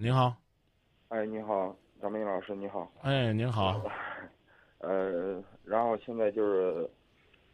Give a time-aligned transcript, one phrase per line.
[0.00, 0.32] 您好，
[1.08, 2.88] 哎，你好，张明老师，你好。
[3.02, 3.82] 哎，您好，
[4.78, 6.88] 呃，然后现在就是，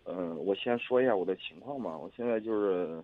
[0.04, 1.96] 嗯、我先说一下我的情况嘛。
[1.96, 3.02] 我现在就是，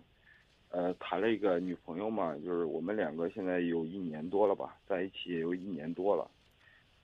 [0.69, 6.29] 呃，谈了一个女朋友嘛，就是我们两个现在有一年多了吧，在一起也有一年多了。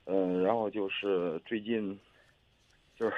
[0.06, 2.00] 嗯、然后就是最近，
[2.96, 3.16] 就是，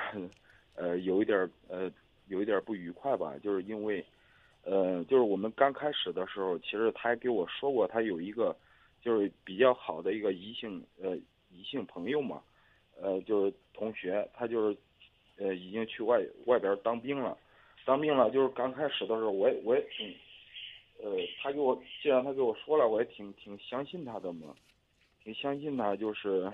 [0.75, 1.91] 呃，有一点儿呃，
[2.27, 4.05] 有一点儿不愉快吧，就是因为，
[4.63, 8.55] 呃，就是我们刚开始的时候，其实他还给我说过，他有一个
[9.01, 11.15] 就是比较好的一个异性呃
[11.51, 12.41] 异性朋友嘛，
[12.99, 14.77] 呃，就是同学，他就是
[15.37, 17.37] 呃已经去外外边当兵了，
[17.85, 20.13] 当兵了，就是刚开始的时候，我也我也挺，
[21.01, 24.55] 呃，他给我既然他给我说了，我也挺挺相信他的嘛，
[25.23, 26.51] 挺相信他，就是，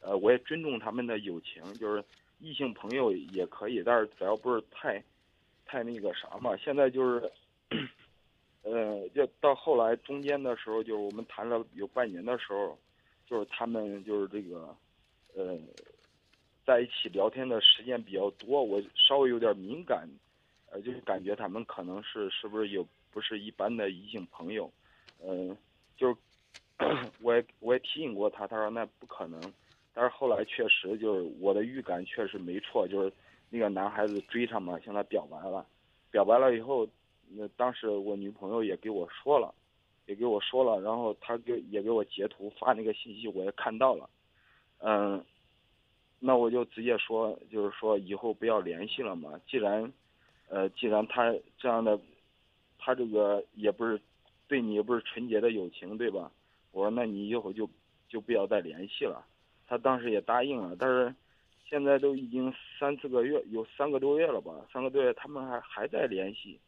[0.00, 2.04] 呃，我也尊重他们的友情，就是
[2.40, 5.02] 异性朋友也可以，但是只要不是太
[5.64, 7.32] 太那个啥嘛，现在就是。
[8.64, 12.78] 呃，就到后来中间的时候，就是我们谈了有半年的时候，
[13.26, 14.74] 就是他们就是这个，
[15.36, 15.58] 呃，
[16.64, 20.08] 在一起聊天的时间比较多，我稍微有点敏感，
[20.70, 24.72] 呃，就是感觉他们可能是是不是有不是一般的异性朋友，
[25.22, 25.54] 嗯、
[25.94, 26.16] 就是
[27.20, 29.52] 我也我也提醒过他，他说那不可能，
[29.92, 33.12] 但是后来确实就是我的预感确实没错，就是
[33.50, 35.66] 那个男孩子追她嘛，向他表白了，
[36.10, 36.88] 表白了以后。
[37.36, 39.52] 那当时我女朋友也给我说了，
[40.06, 44.08] 也给我说了，然后她给也给我截图发那个信息，我也看到了，
[44.78, 45.24] 嗯，
[46.20, 49.40] 那我就直接说，就是说以后不要联系了嘛。
[49.48, 49.92] 既然，
[50.48, 51.98] 呃，既然他这样的，
[52.78, 54.00] 他这个也不是
[54.46, 56.30] 对你也不是纯洁的友情，对吧？
[56.70, 57.68] 我说那你以后就
[58.08, 59.26] 就不要再联系了。
[59.66, 61.14] 他当时也答应了，但是
[61.68, 64.52] 现在都已经三四个月，有三个多月了吧？
[64.72, 66.60] 三个多月他们还还在联系。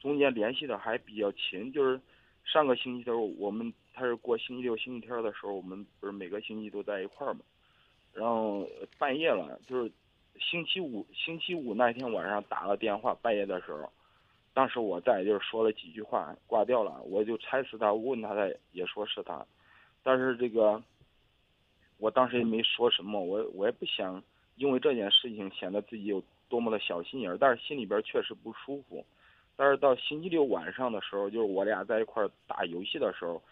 [0.00, 2.00] 中间联系的还比较勤，就是
[2.44, 7.40] 上个星期的时候，我们他是过星期六、星期天的时候，我们不是每个星期都在一块儿嘛。
[8.12, 8.66] 然后
[8.98, 9.90] 半夜了，就是
[10.38, 13.90] 星期五星期五那天晚上打了电话，半夜的时候，
[14.54, 17.02] 当时我在，就是说了几句话，挂掉了。
[17.02, 19.44] 我就猜是他，问他，他也说是他，
[20.02, 20.82] 但是这个
[21.98, 24.22] 我当时也没说什么，我我也不想
[24.54, 29.04] 因为这件事情显得自己有多么的小心眼儿，但是心里边确实不舒服。
[29.56, 33.42] 但是到星期六晚上的时候，就是我俩在一块儿打游戏的时候，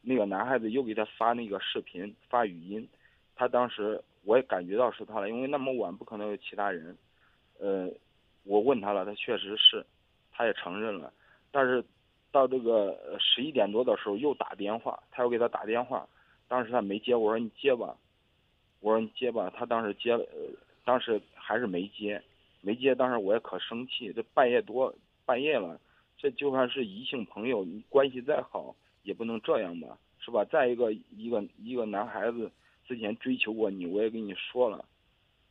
[0.00, 2.88] 那个男孩子又给他发那个视频，发语音。
[3.36, 6.96] 他当时我也感觉到是他了，因为那么晚不可能有其他人。
[7.58, 7.90] 呃，
[8.44, 9.84] 我问他了，他确实是，
[10.32, 11.12] 他也承认了。
[11.50, 11.84] 但是
[12.32, 16.08] 到这个十一点多的时候又打电话，他又给他打电话，
[16.48, 17.94] 当时他没接，我说你接吧，
[18.80, 20.38] 我说你接吧，他当时接了，呃，
[20.84, 22.22] 当时还是没接，
[22.62, 24.94] 没接，当时我也可生气，这半夜多。
[25.30, 25.80] 半夜了，
[26.18, 28.74] 这就算是异性朋友，你关系再好
[29.04, 30.44] 也不能这样吧，是吧？
[30.46, 32.50] 再一个，一个一个男孩子
[32.84, 34.84] 之前追求过你，我也跟你说了，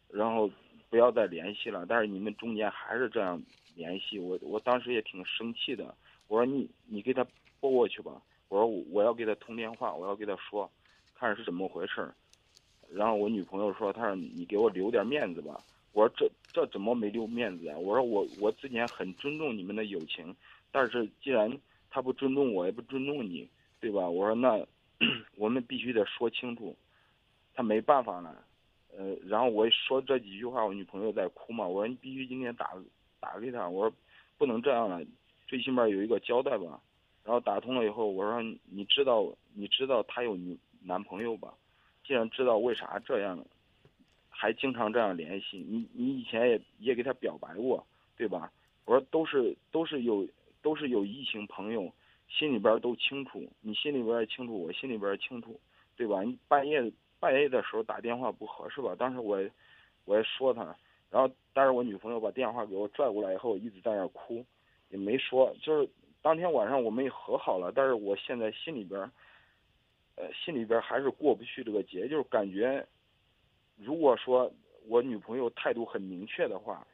[0.10, 0.52] 然后
[0.90, 1.86] 不要再联系了。
[1.88, 3.42] 但是你们中间还是这样
[3.74, 5.96] 联系，我我当时也挺生气的。
[6.28, 7.26] 我说你你给他
[7.62, 10.70] 拨过去吧，我说我要给他通电话，我要给他说，
[11.16, 12.14] 看是怎么回事。
[12.92, 15.58] 然后我女朋友说，她说你给我留点面子吧。
[15.94, 17.78] 我说这这怎么没留面子呀？
[17.78, 20.36] 我说我我之前很尊重你们的友情，
[20.72, 21.52] 但是既然
[21.90, 24.08] 他不尊重我，也不尊重你，对吧？
[24.10, 24.66] 我说那
[25.38, 26.76] 我们必须得说清楚。
[27.54, 28.42] 他没办法了，
[28.96, 31.68] 呃，然后我说这几句话，我女朋友在哭嘛。
[31.68, 32.72] 我说你必须今天打
[33.20, 33.96] 打给他，我说
[34.38, 35.04] 不能这样了，
[35.46, 36.80] 最起码有一个交代吧。
[37.26, 41.54] 然后打通了以后，我说你知道你知道他有女男朋友吧？
[42.06, 43.38] 既然知道，为啥这样？
[44.42, 47.86] 还经常这样联系你，你以前也也给他表白过，
[48.16, 48.50] 对吧？
[48.86, 50.26] 我说都是都是有
[50.62, 51.92] 都是有异性朋友，
[52.30, 55.60] 心里边都清楚，你心里边也清楚，我心里边也清楚，
[55.98, 56.22] 对吧？
[56.24, 56.90] 你半夜
[57.20, 58.96] 半夜的时候打电话不合适吧？
[58.98, 59.38] 当时我
[60.06, 60.74] 我也说他，
[61.12, 64.46] 然后但是我女朋友把电话给我拽过来以后，一直在那哭，
[64.88, 65.90] 也没说，就是
[66.22, 69.02] 当天晚上我们也和好了，但是我现在心里边，
[70.16, 72.88] 呃，心里边还是过不去这个节，就是感觉。
[73.82, 74.52] 如果说
[74.88, 76.86] 我女朋友态度很明确的话，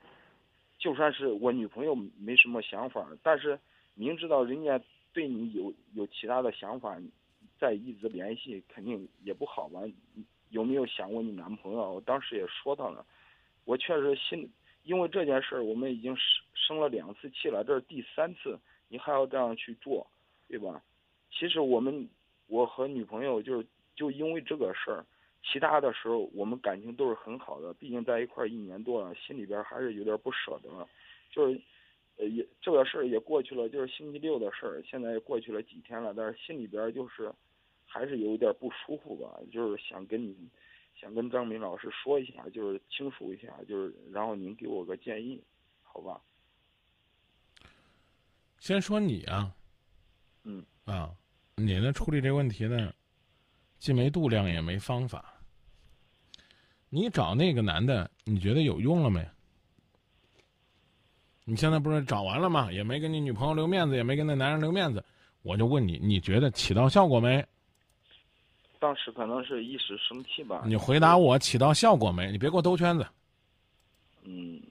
[0.77, 3.59] 就算是我女朋友没什么想法，但是
[3.95, 4.79] 明知道人家
[5.11, 6.95] 对你有有其他的想法，
[7.57, 9.81] 再一直联系肯定也不好吧？
[10.49, 11.93] 有没有想过你男朋友？
[11.93, 13.03] 我当时也说他了，
[13.63, 14.47] 我确实心
[14.83, 18.59] 因为这件事儿，我们已经生生了两次气了，这是第三次，
[18.89, 20.05] 你还要这样去做，
[20.47, 20.83] 对吧？
[21.31, 22.07] 其实我们
[22.45, 23.65] 我和女朋友就是
[23.95, 25.03] 就因为这个事儿。
[25.47, 30.69] 其他的时候，我们感情都是很好的，毕竟在一块儿一年多了，心里边还是有点不舍得。
[31.29, 31.61] 就是，
[32.17, 37.31] 呃，也这个事儿也过去了，就是星期六的事儿，现在过去了几天了，但是心里边就是
[37.85, 40.35] 还是有一点不舒服吧，就是想跟你，
[40.99, 45.41] 想跟张明老师说一下，就是倾诉一下，就是然后您给我个建议，
[45.83, 46.19] 好吧？
[48.59, 49.53] 先说你啊，
[50.43, 51.13] 嗯啊，
[51.55, 52.91] 你呢处理这个问题呢，
[53.77, 55.34] 既没度量也没方法。
[56.95, 59.21] 你找那个男的，你觉得有用了没？
[61.43, 62.71] 你现在不是找完了吗？
[62.71, 65.03] 也没给你女朋友留面子，也没跟那男人留面子。
[65.41, 67.45] 我就问你，你觉得起到效果没？
[68.79, 70.63] 当时可能是一时生气吧。
[70.65, 72.31] 你回答我，起到效果没？
[72.31, 73.05] 你别给我兜圈子。
[74.23, 74.61] 嗯，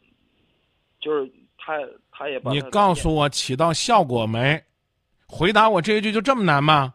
[1.00, 1.74] 就是他，
[2.10, 4.64] 他也把你告诉我起到效果没？
[5.28, 6.94] 回答我这一句就这么难吗？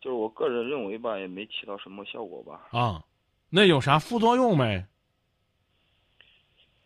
[0.00, 3.00] 就是我个人认为吧，也没起到什么效果吧，啊，
[3.54, 4.82] 那有啥副作用没？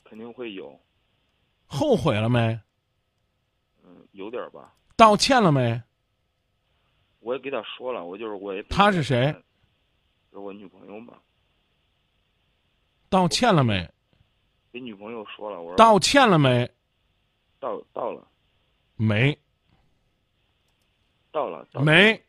[0.02, 0.80] 肯定会有，
[1.64, 2.58] 后悔了没？
[3.84, 4.74] 嗯，有点儿吧。
[4.96, 5.80] 道歉了没？
[7.20, 8.60] 我也给他说了，我就是我也。
[8.64, 9.32] 他是谁？
[10.32, 11.14] 是我女朋友嘛。
[13.08, 13.88] 道歉了没？
[14.72, 16.68] 给女朋友说了，我说道歉了没？
[17.60, 18.26] 到到了，
[18.96, 19.38] 没
[21.30, 22.20] 到了，到了，没。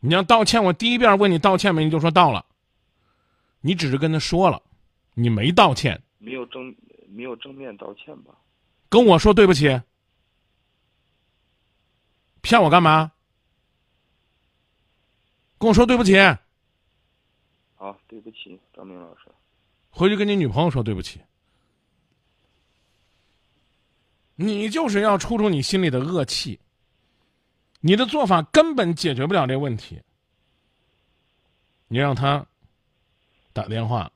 [0.00, 2.44] 你要道歉，我第一遍问你道歉没，你就说到了。
[3.62, 4.62] 你只是跟他说了，
[5.14, 6.76] 你没道歉，没有正
[7.08, 8.34] 没有正面道歉吧？
[8.90, 9.80] 跟我说对不起，
[12.42, 13.12] 骗我干嘛？
[15.58, 16.16] 跟我说对不起，
[17.76, 19.28] 好，对不起，张明老师。
[19.90, 21.20] 回去跟你女朋友说对不起。
[24.34, 26.58] 你就是要出出你心里的恶气。
[27.80, 30.00] 你的做法根本解决不了这问题。
[31.86, 32.44] 你让他
[33.52, 34.10] 打电话，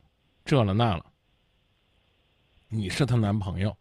[0.45, 1.05] 这了那了。
[2.69, 3.77] 你是她男朋友，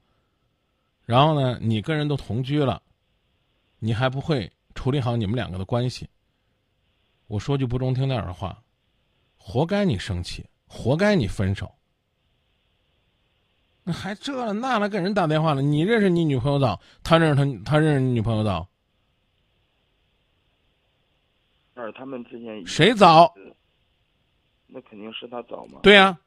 [1.05, 2.81] 然后呢，你跟人都同居了，
[3.79, 6.09] 你还不会处理好你们两个的关系。
[7.27, 8.61] 我说句不中听点儿的话，
[9.37, 11.73] 活该你生气，活该你分手。
[13.83, 15.61] 那还这了那了，给人打电话了。
[15.61, 18.67] 你认识你女朋友早，他认识他，他认识你女朋友早，
[21.73, 23.33] 但是他们之间谁早？
[24.75, 25.79] 那肯定是他早嘛。
[25.81, 26.19] 对呀、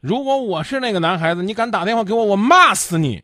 [0.00, 3.22] 如果我是那个男孩子，你敢打电话给我，我骂死你！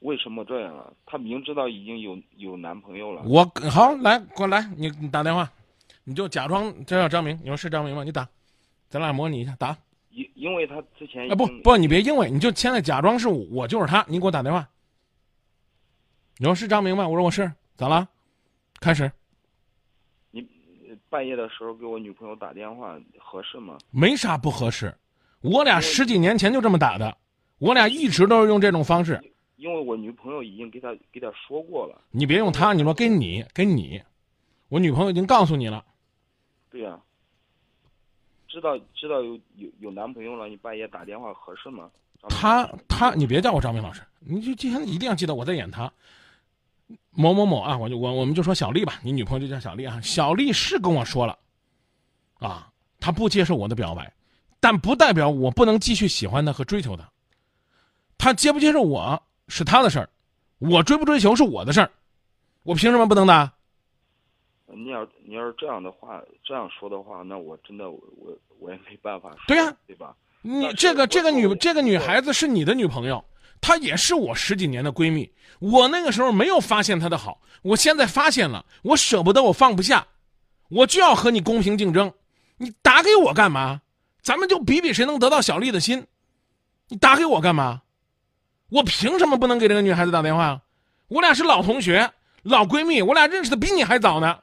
[0.00, 0.90] 为什么这样啊？
[1.06, 5.48] 他明知道已经有有男朋友了，我好来过来，你你打电话，
[6.02, 8.02] 你就假装这叫张明，你说是张明吗？
[8.02, 8.28] 你打，
[8.88, 9.76] 咱俩模拟一下，打。
[10.08, 14.68] 因因为他之前已哎，不不，你别因为，你就现在假装是我，我就是他，你给我打电话。
[16.38, 17.06] 你说是张明吗？
[17.06, 18.08] 我说我是，咋了？
[18.80, 19.12] 开始，
[21.10, 23.76] 半夜的时候给我女朋友打电话，合适吗？
[23.90, 24.94] 没啥不合适，
[25.40, 27.18] 我俩十几年前就这么打的，
[27.58, 29.20] 我俩一直都是用这种方式。
[29.56, 32.00] 因为我女朋友已经给他给他说过了。
[32.12, 34.00] 你别用他，你说跟你跟你，
[34.68, 35.84] 我女朋友已经告诉你了，
[36.70, 36.98] 对呀、
[38.46, 41.90] 知道知道有有有男朋友了，你半夜打电话合适吗？
[42.28, 45.92] 他他，你别叫我张明老师，你就今天一定要记得我在演他。
[47.10, 50.00] 某某某啊，我就我我们就说小丽吧，你女朋友就叫小丽啊。
[50.00, 51.38] 小丽是跟我说了，
[52.38, 52.70] 啊，
[53.00, 54.12] 她不接受我的表白，
[54.60, 57.08] 但不代表我不能继续喜欢她和追求她。
[58.18, 60.08] 她接不接受我是她的事儿，
[60.58, 61.90] 我追不追求是我的事儿，
[62.62, 63.52] 我凭什么不能的？
[64.72, 69.40] 你要你要是这样的话，这样说的话，那我真的我我我也没办法说。
[69.48, 70.14] 对呀对吧？
[70.42, 73.22] 你这个这个女这个女孩子是你的女朋友，
[73.60, 75.32] 她也是我十几年的闺蜜。
[75.58, 80.06] 我那个时候没有发现她的好，我现在发现了，我舍不得，我放不下，
[80.68, 82.12] 我就要和你公平竞争。
[82.56, 83.82] 你打给我干嘛？
[84.22, 86.06] 咱们就比比谁能得到小丽的心。
[86.88, 87.82] 你打给我干嘛？
[88.70, 90.62] 我凭什么不能给这个女孩子打电话？
[91.08, 92.12] 我俩是老同学、
[92.42, 94.40] 老闺蜜，我俩认识的比你还早呢。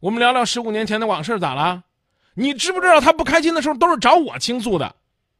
[0.00, 1.84] 我们聊聊十五年前的往事，咋了？
[2.34, 4.96] 你知不知道她不开心的时候都是找我倾诉的？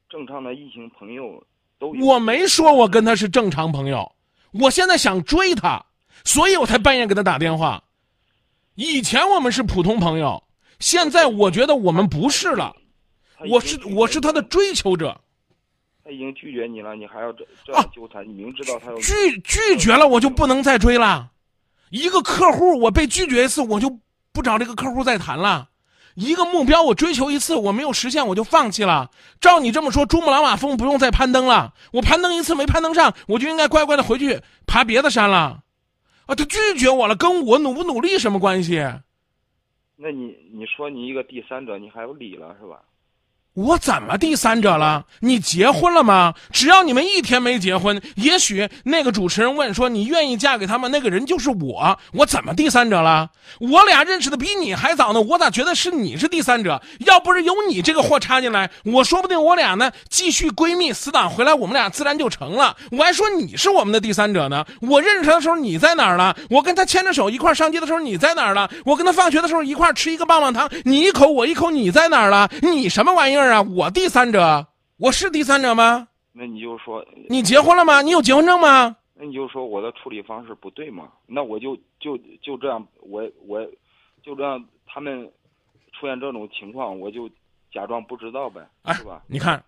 [0.09, 1.42] 正常的异性朋友
[1.82, 2.06] 都有。
[2.06, 4.12] 我没说我跟他是正常朋友，
[4.52, 5.84] 我现在想追他，
[6.24, 7.82] 所以我才半夜给他打电话。
[8.76, 10.44] 以前我们是普通朋友，
[10.78, 12.76] 现在我觉得我们不是了。
[13.50, 15.20] 我是我是他的，追求者，
[16.04, 18.24] 他已经拒绝你了，你还要这这啊样纠缠？
[18.26, 21.32] 你明知道他有拒拒绝了我就不能再追了。
[21.90, 23.98] 一个客户我被拒绝一次，我就
[24.32, 25.68] 不找这个客户再谈了。
[26.14, 29.11] 一个目标我追求一次，我没有实现我就放弃了。
[29.40, 31.75] 照你这么说，珠穆朗玛峰不用再攀登了。
[31.92, 35.62] 我攀登一次没攀登上，我就应该乖乖的回去爬别的山了。
[36.26, 38.78] 啊，他拒绝我了，跟我努不努力什么关系？
[39.97, 42.83] 那你你说你一个第三者，你还有理了是吧？
[43.54, 45.04] 我怎么第三者了？
[45.21, 46.32] 你结婚了吗？
[46.52, 50.88] 只要你们一天没结婚，也许那个主持人问说你愿意嫁给他吗？
[50.88, 53.28] 那个人就是我，我怎么第三者了？
[53.61, 56.80] 我俩认识的比你还早呢，我咋觉得是你是第三者？
[57.00, 62.75] 要不是有你这个货插进来，我说不定我俩呢继续闺蜜死党回来，我们俩自然就成了。
[62.92, 64.64] 我还说你是我们的第三者呢。
[64.80, 66.35] 我认识他的时候你在哪儿了？
[66.49, 68.71] 我跟他牵着手一块上街的时候你在哪儿了？
[68.87, 72.49] 我跟他放学的时候一块吃一个棒棒糖，你一口我一口，你在哪儿了？
[72.62, 73.41] 你什么玩意儿？
[73.50, 73.62] 啊！
[73.62, 76.08] 我第三者，我是第三者吗？
[76.32, 78.02] 那你就说，你结婚了吗？
[78.02, 78.96] 你有结婚证吗？
[79.14, 81.12] 那你就说我的处理方式不对嘛？
[81.26, 83.64] 那我就就就这样，我我
[84.22, 85.25] 就这样，他们
[85.92, 87.28] 出现这种情况，我就
[87.72, 89.22] 假装不知道呗，是吧？
[89.26, 89.62] 你看，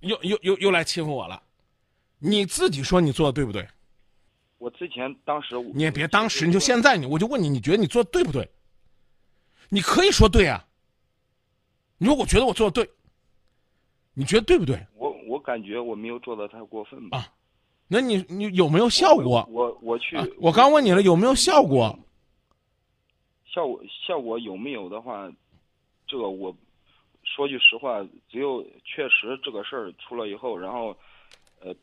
[0.00, 1.40] 又又又又来欺负我了。
[2.18, 3.66] 你自己说你做的对不对？
[4.58, 8.46] 我之前当时你也别当时，你就现在，你我就问你，你觉得你做的对不对？
[9.70, 10.66] 你可以说对啊。
[11.96, 12.90] 你说我觉得我做的对，
[14.20, 14.78] 你觉得对不对？
[14.96, 17.16] 我我感觉我没有做的太过分吧。
[17.16, 17.32] 啊，
[17.88, 19.48] 那你你有没有效果？
[19.50, 21.98] 我我去，我刚问你了有没有效果？
[23.46, 25.26] 效果效果有没有的话，
[26.06, 26.54] 这个我
[27.24, 30.94] 说句实话，只有确实这个事儿出了以后，然后
[31.62, 31.74] 呃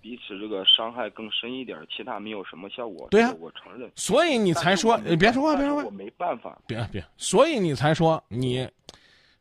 [0.00, 3.08] 彼此这个伤害更深一点，其他没有什么效果。
[3.10, 3.90] 对呀，我承认。
[3.96, 5.84] 所以你才说，你别说话，别说话。
[5.84, 6.56] 我没办法。
[6.64, 8.68] 别别，所以你才说你。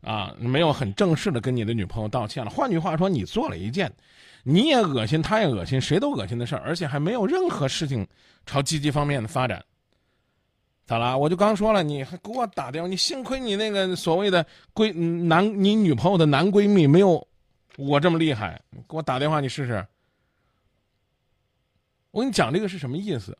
[0.05, 2.51] 啊，没有很正式的跟你的女朋友道歉了。
[2.51, 3.91] 换句话说，你做了一件，
[4.43, 8.07] 你也恶心，他也恶心，谁都恶心的事儿，而且还没有任何事情
[8.45, 9.65] 朝积极方面的发展。
[10.85, 11.17] 咋啦？
[11.17, 14.45] 我就刚说了，你还给我打电话，你幸亏你那个所谓的
[14.75, 17.27] 闺男，你女朋友的男闺蜜没有
[17.75, 19.83] 我这么厉害，给我打电话你试试。
[22.11, 23.35] 我跟你讲这个是什么意思？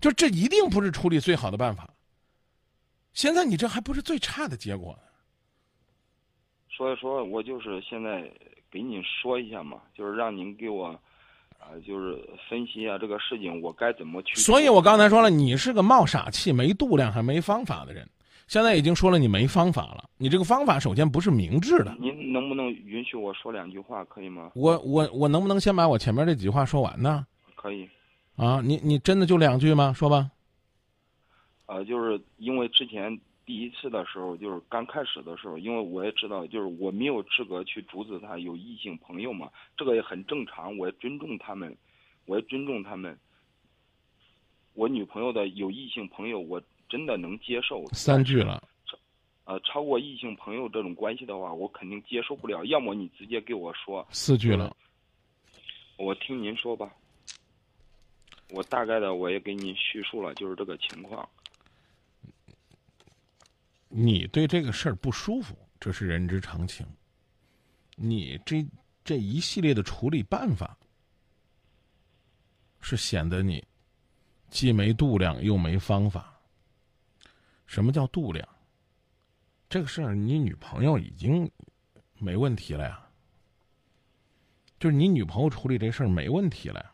[0.00, 1.88] 就这一定不是处理最好的办法。
[3.12, 4.98] 现在你这还不是最差的结果。
[6.76, 8.30] 所以说，我就是现在
[8.70, 10.88] 给您说一下嘛，就是让您给我，
[11.58, 14.34] 啊，就是分析一下这个事情，我该怎么去。
[14.34, 18.06] 所以我刚才说了，你是个冒傻气、没度量还没方法的人。
[18.46, 21.96] 现在已经说了你没方法了，你这个方法首先不是明智的。
[21.98, 24.52] 您能不能允许我说两句话，可以吗？
[24.54, 27.26] 我我我能不能先把我前面这几句话说完呢？
[27.54, 27.88] 可以。
[28.36, 29.94] 啊，你你真的就两句吗？
[29.94, 30.30] 说吧。
[31.64, 33.18] 呃，就是因为之前。
[33.46, 41.74] 第一次的时候，就是刚开始的时候，因为我也知道，就是我没有资格去阻止他有异性朋友嘛，这个也很正常，我也尊重他们，
[42.26, 43.16] 我也尊重他们。
[44.74, 47.86] 我女朋友的有异性朋友，我真的能接受。
[47.92, 48.62] 三句了。
[49.44, 52.64] 呃，超过异性朋友这种关系的话，我肯定接受不了。
[52.64, 54.04] 要么你直接给我说。
[54.10, 54.76] 四句了。
[55.96, 56.90] 我听您说吧。
[58.50, 61.28] 我大概的我也给您叙述了，就是这个情况。
[63.88, 66.86] 你对这个事儿不舒服，这是人之常情。
[67.94, 68.66] 你这
[69.04, 70.76] 这一系列的处理办法，
[72.80, 73.64] 是显得你
[74.50, 76.38] 既没度量又没方法。
[77.66, 78.46] 什么叫度量？
[79.68, 81.50] 这个事儿你女朋友已经
[82.18, 83.08] 没问题了呀，
[84.78, 86.92] 就是你女朋友处理这事儿没问题了呀。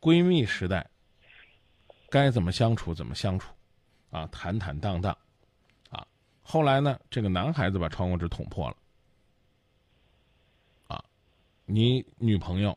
[0.00, 0.88] 闺蜜时代
[2.10, 3.54] 该怎么相处怎么相处，
[4.10, 5.16] 啊，坦坦荡荡。
[6.52, 8.76] 后来呢，这个男孩子把窗户纸捅破了。
[10.86, 11.02] 啊，
[11.64, 12.76] 你女朋友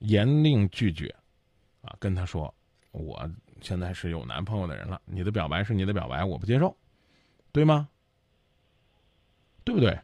[0.00, 1.06] 严令拒绝，
[1.80, 2.54] 啊，跟他说
[2.92, 3.18] ：“我
[3.62, 6.76] 现在是有男朋友的人了，你的表白是你的表白，我不接受，
[7.50, 7.88] 对吗？
[9.64, 9.98] 对不对？”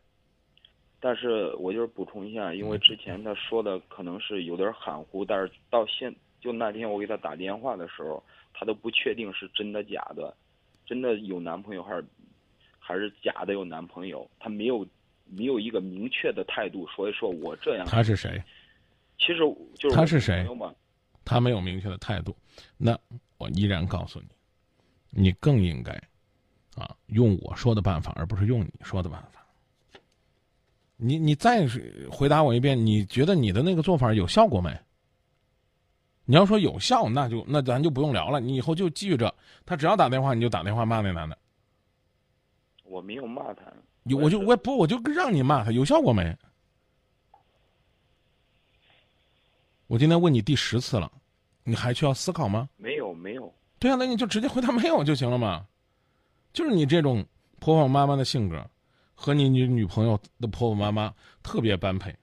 [0.99, 10.35] 但是我就是补充一下，因为之前他说的可能是有点含糊，但是到现就那天我给他打电话的时候，他都不确定是真的假的，
[10.87, 12.07] 真的有男朋友还是。
[12.87, 14.87] 还是假的有男朋友，他没有
[15.25, 17.87] 没有一个明确的态度，所以说我这样。
[17.87, 18.43] 他是谁？
[19.19, 19.39] 其实
[19.77, 20.47] 就是他是谁？
[21.25, 22.37] 他没有明确的态度，
[22.77, 22.99] 那
[23.39, 24.27] 我依然告诉你，
[25.11, 25.93] 你更应该
[26.75, 29.41] 啊用我说的办法，而不是用你说的办法。
[30.97, 31.67] 你你再
[32.11, 34.71] 回答我一遍，你觉得你的那个做法有效果没？
[36.27, 41.39] 你要说有效，那就那咱就不用聊了，你以后就记着，他只要打电话，你就打电话骂那男的。
[42.95, 43.65] 我没有骂他，
[44.05, 46.37] 有我就我不我就让你骂他，有效果没？
[49.89, 51.11] 我今天问你第十次了，
[51.65, 52.69] 你还需要思考吗？
[52.77, 53.53] 没有没有。
[53.81, 55.67] 对啊，那你就直接回答没有就行了嘛。
[56.53, 57.27] 就是你这种
[57.59, 58.65] 婆婆妈妈的性格，
[59.17, 62.15] 和你女女朋友的婆婆妈妈特别般配。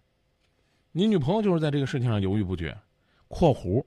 [0.94, 2.78] 你女朋友就是在这个事情上犹豫不决。
[3.28, 3.84] 括弧，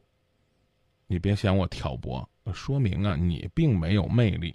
[1.07, 4.55] 你别嫌我挑拨，说明啊，你并没有魅力。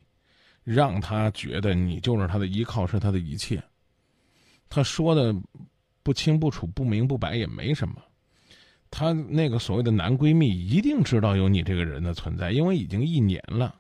[0.72, 3.60] 让他觉得你就是他的依靠，是他的一切。
[4.70, 5.36] 他说的
[6.04, 7.96] 不清不楚、不明不白也没什么。
[8.92, 13.74] 他那个所谓的男闺蜜一定知道有你这个人的存在，因为已经一年了。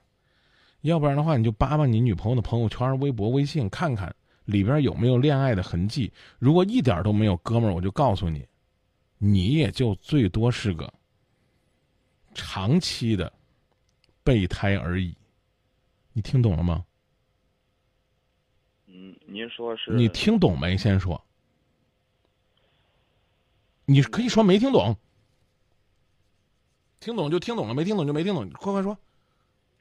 [0.81, 4.11] 要不然的话，你就扒扒你女朋友的朋友圈、微博、微信，看看
[4.45, 6.11] 里边有没有恋爱的痕迹。
[6.39, 8.43] 如果一点都没有，哥们儿，我就告诉你，
[9.19, 10.91] 你也就最多是个
[12.33, 13.31] 长期的
[14.23, 15.15] 备胎而已。
[16.13, 16.85] 你听懂了吗？
[18.87, 19.91] 嗯，您说是？
[19.91, 20.77] 你听懂没？
[20.77, 21.23] 先说。
[23.85, 24.95] 你可以说没听懂，
[26.99, 28.97] 听懂就听懂了，没听懂就没听懂，快快说。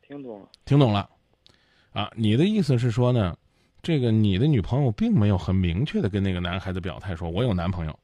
[0.01, 1.11] 听懂了，听懂了，
[1.93, 3.37] 啊，你的意思是说呢，
[3.83, 7.99] 这个你的女朋友并没有很明确的跟那个男孩子表态说，我有男朋友，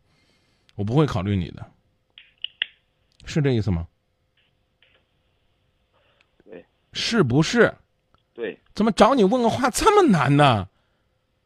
[0.74, 1.72] 我不会考虑你的，
[3.24, 3.88] 是这意思吗？
[6.44, 7.74] 对，是不是？
[8.74, 10.68] 对，怎么找你问个话这么难呢？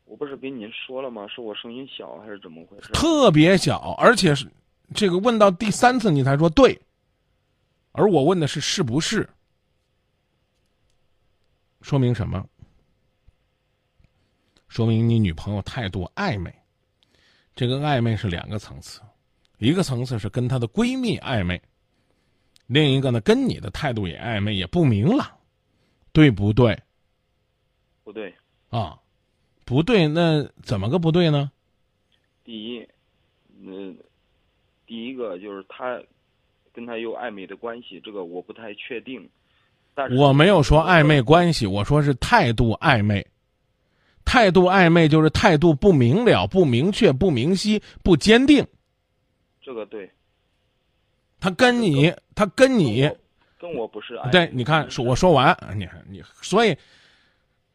[0.06, 1.28] 我不是跟您说了吗？
[1.28, 2.92] 是我声音小还是怎么回事？
[2.92, 4.50] 特别小，而且是
[4.94, 6.80] 这个问到第三次你才说对，
[7.92, 9.28] 而我问的是是不是？
[11.82, 12.44] 说明什么？
[14.68, 16.52] 说明你女朋友态度暧昧。
[17.54, 19.00] 这个暧昧是两个层次，
[19.58, 21.60] 一个层次是跟她的闺蜜暧昧，
[22.66, 25.28] 另一个呢跟你的态度也暧昧，也不明朗，
[26.12, 26.80] 对不对？
[28.08, 28.34] 不对
[28.70, 28.98] 啊。
[29.66, 31.52] 不对，那怎么个不对呢？
[32.42, 32.88] 第一，
[33.62, 33.94] 嗯，
[34.86, 36.00] 第一个就是他
[36.72, 39.28] 跟他有暧昧的关系，这个我不太确定。
[39.94, 43.26] 但是我没有说暧昧关系，我说是态度暧昧。
[44.24, 48.66] 态度暧昧就是态度不明了、不明确、不明晰、不坚定。
[49.60, 50.10] 这个对。
[51.38, 53.06] 他跟你，他跟你，
[53.58, 54.30] 跟我不是暧昧。
[54.30, 56.74] 对，你看，说我说完，你你所以。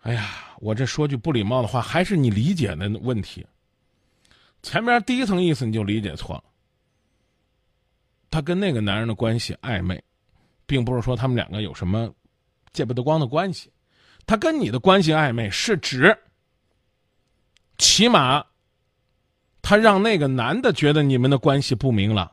[0.04, 3.46] 哎呀，我这说句不礼貌的话，还是你理解的问题。
[4.62, 6.44] 前面第一层意思你就理解错了。
[8.30, 10.04] 他跟那个男人的关系暧昧，
[10.66, 12.14] 并不是说他们两个有什么
[12.74, 13.72] 见不得光的关系。
[14.26, 16.18] 他跟你的关系暧昧，是指
[17.78, 18.46] 起码
[19.62, 22.30] 他让那个男的觉得你们的关系不明朗。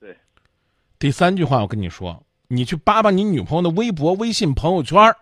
[0.00, 0.16] 对。
[0.98, 2.20] 第三句话，我跟你说。
[2.54, 5.14] 你去扒扒你女朋友的微博、微信朋友圈，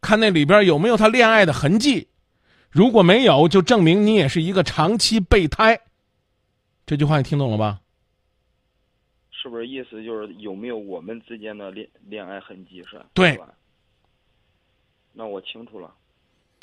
[0.00, 2.08] 看那里边有没有她恋爱的痕迹。
[2.70, 5.80] 如果没有，就证明你也是一个长期备胎。
[6.86, 7.80] 这句话你听懂了吧？
[9.30, 13.04] 是不是意思就是有没有我们之间的恋恋爱痕迹是？
[13.12, 13.38] 对。
[15.12, 15.92] 那我清楚了。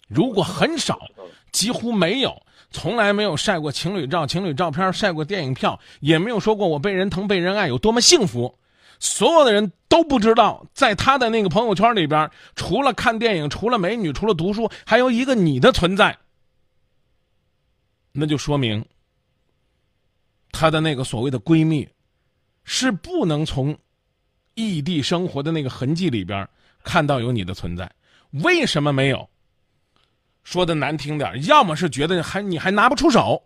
[0.08, 1.00] 如果很少，
[1.52, 8.58] 几乎没有，从来没有晒过情侣照、情侣照片，晒过电影票，也没有说过我被人疼、被人爱有多么幸福。
[9.00, 16.18] 所有的人都不知道，在他的那个朋友圈里边，除了看电影，除了美女，除了读书，还有一个你的存在。
[18.12, 18.86] 那就说明，
[20.52, 21.88] 她的那个所谓的闺蜜，
[22.64, 23.78] 是不能从
[24.56, 26.48] 异地生活的那个痕迹里边
[26.84, 27.90] 看到有你的存在。
[28.44, 29.30] 为什么没有？
[30.44, 33.42] 说的难听点，要么是觉得还你还拿不出手，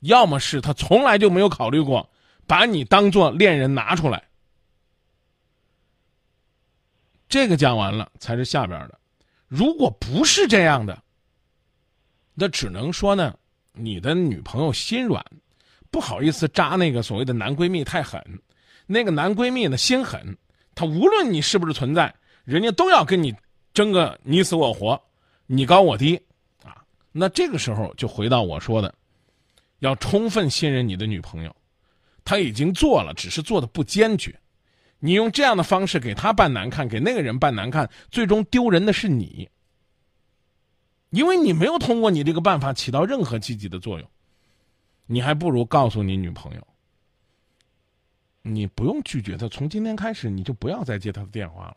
[0.00, 2.08] 要么是他从来就没有考虑过
[2.46, 4.22] 把你当做恋人拿出来。
[7.34, 8.96] 这个讲完了，才是下边的。
[9.48, 11.02] 如果不是这样的，
[12.32, 13.36] 那只能说呢，
[13.72, 15.20] 你的女朋友心软，
[15.90, 18.22] 不好意思扎那个所谓的男闺蜜太狠。
[18.86, 20.38] 那个男闺蜜呢，心狠，
[20.76, 23.34] 他无论你是不是存在，人家都要跟你
[23.72, 25.02] 争个你死我活，
[25.46, 26.16] 你高我低
[26.62, 26.84] 啊。
[27.10, 28.94] 那这个时候就回到我说的，
[29.80, 31.52] 要充分信任你的女朋友，
[32.24, 34.32] 她已经做了，只是做的不坚决。
[35.04, 39.50] 你用这样的方式给他扮难看，给那个人扮难看，最终丢人的是你，
[41.10, 44.08] 因为你没有通过你这个办法起到任何积极的作用。
[45.04, 46.66] 你还不如告诉你女朋友，
[48.40, 51.76] 你不用拒绝他，从今天开始你就不要再接他的电话了。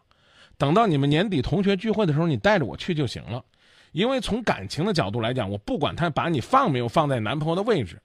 [0.58, 3.44] 等到你们年底同学聚会的时候，你带着我去就行了。
[3.92, 8.02] 因为从感情的角度来讲，我不管他把你放没有放在男朋友的位置。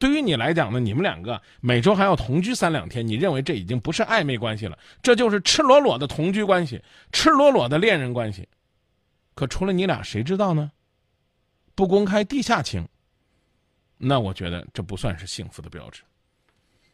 [0.00, 6.82] 对于你来讲呢，你们两个每周还要同居三两天，你认为这已经不是暧昧关系了，这就是赤裸裸的同居关系，
[7.12, 8.48] 赤裸裸的恋人关系。
[9.34, 10.72] 可除了你俩，谁知道呢？
[11.74, 12.88] 不公开地下情，
[13.98, 16.02] 那我觉得这不算是幸福的标志。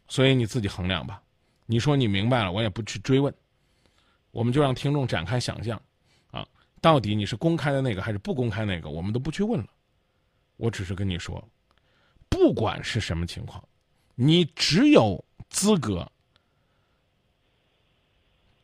[0.09, 1.23] 所以你自己衡量吧。
[1.65, 3.33] 你说你明白了，我也不去追问。
[4.33, 5.81] 我们就让听众展开想象，
[6.33, 6.45] 啊，
[6.81, 9.69] 到底你是公开的那个还是不公开那个，我们都不去问了。
[10.57, 11.49] 我只是跟你说。
[12.47, 13.61] 不管是什么情况，
[14.15, 16.09] 你只有资格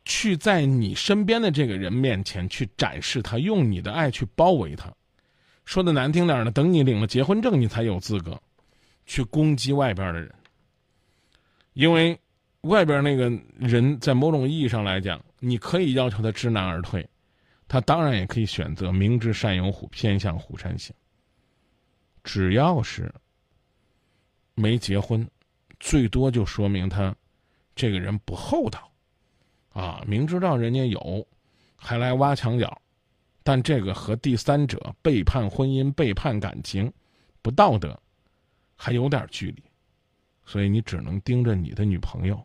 [0.05, 4.89] 去在你身边的这个人面前去展示他，用你的爱去包围他。
[5.65, 8.41] 说的难听点儿的，等你领了结婚证，你才有资格
[9.05, 10.33] 去攻击外边的人，
[11.73, 12.17] 因为
[12.61, 17.05] 外边那个人在某种意义上来讲，你可以要求他知难而退，
[17.67, 20.95] 他当然也可以选择明知山有虎，偏向虎山行。
[22.23, 23.13] 只要是
[24.55, 25.29] 没结婚，
[25.81, 27.15] 最多就说明他
[27.75, 28.91] 这个人不厚道
[29.71, 30.05] 啊！
[30.07, 31.27] 明知道人家有，
[31.77, 32.81] 还来挖墙脚，
[33.43, 36.93] 但这个和第三者背叛婚姻、背叛感情，
[37.41, 37.99] 不道德，
[38.77, 39.63] 还有点距离。
[40.45, 42.45] 所以你只能盯着你的女朋友，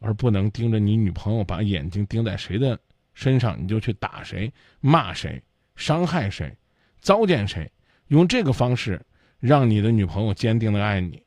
[0.00, 2.78] 而不能盯着你女朋友把眼睛盯在谁的
[3.14, 5.42] 身上，你就去打谁、骂谁、
[5.76, 6.54] 伤害谁、
[7.00, 7.70] 糟践谁。
[8.08, 9.00] 用这个方式
[9.42, 11.20] 让你的女朋友坚定的爱你，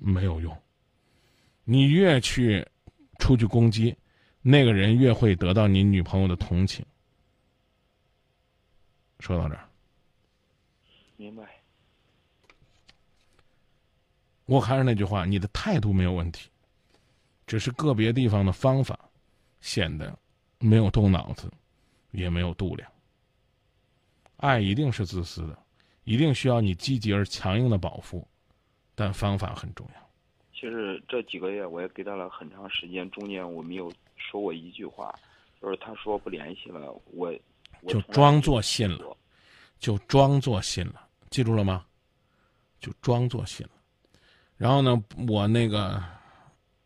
[0.00, 0.56] 没有用。
[1.64, 2.66] 你越去
[3.18, 3.94] 出去攻击，
[4.40, 6.82] 那个人越会得到你女朋友的同情。
[9.20, 9.68] 说到这儿，
[11.18, 11.60] 明白。
[14.46, 16.48] 我还是那句话，你的态度没有问题，
[17.46, 18.98] 只是个别地方的方法
[19.60, 20.18] 显得
[20.58, 21.52] 没有动脑子，
[22.12, 22.90] 也没有度量。
[24.38, 25.61] 爱一定是自私的。
[26.04, 28.26] 一定需要你积极而强硬的保护，
[28.94, 30.02] 但方法很重要。
[30.52, 35.14] 其实这几个月我也给他了很长时间，中间我没有说过一句话，
[35.60, 37.32] 就是他说不联系了，我
[37.88, 39.16] 就装作信了，
[39.78, 41.84] 就装作信了，记住了吗？
[42.78, 43.72] 就装作信了。
[44.56, 46.02] 然后呢，我那个，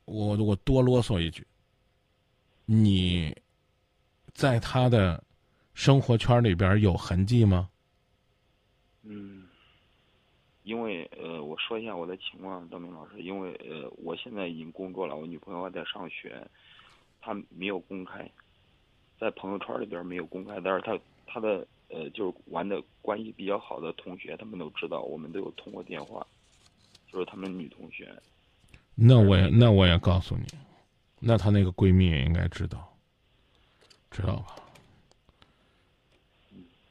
[0.06, 1.46] 我我多啰嗦一句，
[2.64, 3.36] 你
[4.32, 5.22] 在他的
[5.74, 7.68] 生活圈里边有痕迹吗？
[9.08, 9.46] 嗯，
[10.64, 16.44] 因为呃，我说一下我的情况，张明老师，因为呃，我现在已经工作了，我女朋友还在上学，
[17.20, 18.28] 她没有公开，
[19.20, 26.26] 在朋友圈里边没有公开，但是她她的呃，就是玩的关系比较好的同学，他们都知道，我们都有通过电话，
[27.06, 28.20] 就是他们女同学。
[28.96, 30.46] 那我也那我也告诉你，
[31.20, 32.98] 那她那个闺蜜也应该知道，
[34.10, 34.56] 知道吧？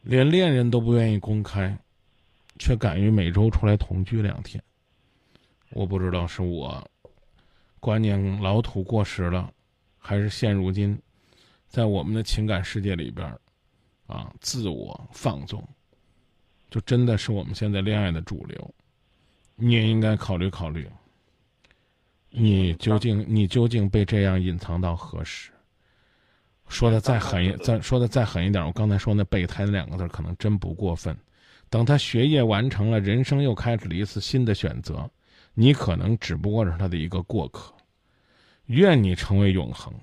[0.01, 1.78] 连恋人都不愿意公开。
[2.58, 4.63] 却敢于每周出来同居两天，
[5.72, 6.86] 我不知道是我
[7.80, 9.52] 观念老土过时了，
[9.98, 10.98] 还是现如今
[11.68, 13.28] 在我们的情感世界里边
[14.08, 15.68] 啊自我放纵，
[16.70, 18.74] 就真的是我们现在恋爱的主流。
[19.56, 20.89] 你也应该考虑考虑，
[22.30, 25.52] 你究竟你究竟被这样隐藏到何时？
[26.68, 31.15] 说的再狠一 再说的再狠一点，我刚才说那备胎那两个字可能真不过分。
[31.76, 35.12] 等他学业完成了，人生又开始了一次新的选择，
[35.54, 37.74] 你可能只不过是他的一个过客。
[38.68, 39.94] 愿你成为永恒，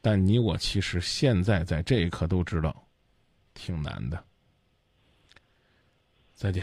[0.00, 2.86] 但你我其实现在在这一刻都知道，
[3.54, 4.24] 挺难的。
[6.32, 6.62] 再见。